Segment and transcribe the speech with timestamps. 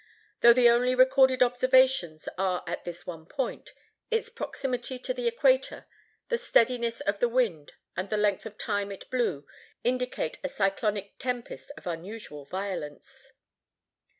[0.39, 3.71] Though the only recorded observations are at this one point,
[4.09, 5.85] its proximity to the equator,
[6.29, 9.45] the steadiness of the wind and the length of time it blew
[9.83, 13.31] indicate a cyclonic tempest of unusual violence.